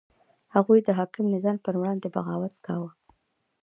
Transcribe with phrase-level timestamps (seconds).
[0.55, 2.89] هغوی د حاکم نظام په وړاندې بغاوت کاوه.